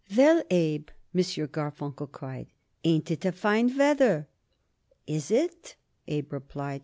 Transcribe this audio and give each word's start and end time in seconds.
"Well, 0.17 0.41
Abe," 0.49 0.89
M. 1.13 1.21
Garfunkel 1.21 2.07
cried, 2.11 2.47
"ain't 2.83 3.11
it 3.11 3.23
a 3.23 3.31
fine 3.31 3.77
weather?" 3.77 4.27
"Is 5.05 5.29
it?" 5.29 5.75
Abe 6.07 6.33
replied. 6.33 6.79